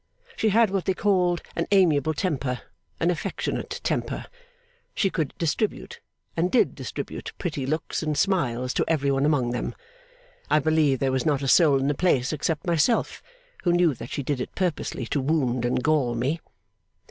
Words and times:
She 0.35 0.49
had 0.49 0.71
what 0.71 0.85
they 0.85 0.95
called 0.95 1.43
an 1.55 1.67
amiable 1.69 2.15
temper, 2.15 2.61
an 2.99 3.11
affectionate 3.11 3.79
temper. 3.83 4.25
She 4.95 5.11
could 5.11 5.35
distribute, 5.37 6.01
and 6.35 6.51
did 6.51 6.73
distribute 6.73 7.33
pretty 7.37 7.67
looks 7.67 8.01
and 8.01 8.17
smiles 8.17 8.73
to 8.73 8.85
every 8.87 9.11
one 9.11 9.27
among 9.27 9.51
them. 9.51 9.75
I 10.49 10.57
believe 10.57 10.97
there 10.97 11.11
was 11.11 11.23
not 11.23 11.43
a 11.43 11.47
soul 11.47 11.79
in 11.79 11.87
the 11.87 11.93
place, 11.93 12.33
except 12.33 12.65
myself, 12.65 13.21
who 13.63 13.71
knew 13.73 13.93
that 13.93 14.09
she 14.09 14.23
did 14.23 14.41
it 14.41 14.55
purposely 14.55 15.05
to 15.05 15.21
wound 15.21 15.65
and 15.65 15.83
gall 15.83 16.15
me! 16.15 16.41